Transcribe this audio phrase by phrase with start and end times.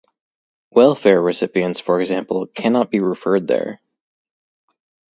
[0.71, 3.79] Welfare recipients, for example, cannot be referred there.